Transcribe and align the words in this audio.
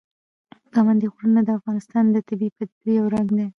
پابندی 0.71 1.07
غرونه 1.13 1.41
د 1.43 1.49
افغانستان 1.59 2.03
د 2.11 2.17
طبیعي 2.27 2.51
پدیدو 2.57 2.91
یو 2.99 3.05
رنګ 3.15 3.29
دی. 3.37 3.47